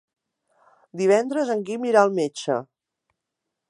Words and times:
Divendres 1.03 1.53
en 1.57 1.63
Guim 1.69 1.87
irà 1.91 2.05
al 2.07 2.19
metge. 2.23 2.61